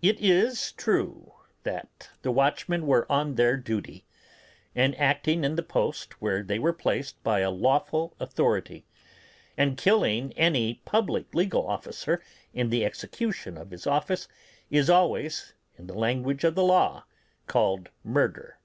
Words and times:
It 0.00 0.18
is 0.20 0.72
true 0.72 1.34
the 1.62 2.30
watchmen 2.32 2.86
were 2.86 3.04
on 3.12 3.34
their 3.34 3.58
duty, 3.58 4.06
and 4.74 4.98
acting 4.98 5.44
in 5.44 5.54
the 5.54 5.62
post 5.62 6.14
where 6.18 6.42
they 6.42 6.58
were 6.58 6.72
placed 6.72 7.22
by 7.22 7.40
a 7.40 7.50
lawful 7.50 8.14
authority; 8.18 8.86
and 9.54 9.76
killing 9.76 10.32
any 10.32 10.80
public 10.86 11.34
legal 11.34 11.66
officer 11.68 12.22
in 12.54 12.70
the 12.70 12.86
execution 12.86 13.58
of 13.58 13.70
his 13.70 13.86
office 13.86 14.28
is 14.70 14.88
always, 14.88 15.52
in 15.76 15.88
the 15.88 15.94
language 15.98 16.42
of 16.42 16.54
the 16.54 16.64
law, 16.64 17.04
called 17.46 17.90
murder. 18.02 18.58